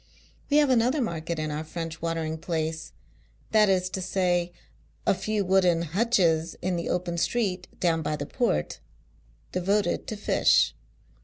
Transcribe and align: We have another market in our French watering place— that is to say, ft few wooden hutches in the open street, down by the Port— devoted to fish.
We 0.49 0.57
have 0.57 0.71
another 0.71 0.99
market 0.99 1.37
in 1.37 1.51
our 1.51 1.63
French 1.63 2.01
watering 2.01 2.39
place— 2.39 2.91
that 3.51 3.69
is 3.69 3.87
to 3.91 4.01
say, 4.01 4.51
ft 5.05 5.17
few 5.17 5.45
wooden 5.45 5.83
hutches 5.83 6.55
in 6.59 6.75
the 6.75 6.89
open 6.89 7.19
street, 7.19 7.67
down 7.79 8.01
by 8.01 8.15
the 8.15 8.25
Port— 8.25 8.79
devoted 9.51 10.07
to 10.07 10.17
fish. 10.17 10.73